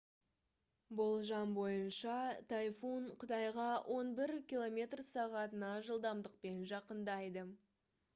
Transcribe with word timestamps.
болжам 0.99 1.51
бойынша 1.57 2.15
тайфун 2.53 3.05
қытайға 3.23 3.65
он 3.97 4.09
бір 4.21 4.33
км/сағ 4.53 5.37
жылдамдықпен 5.91 6.59
жақындайды 6.73 7.45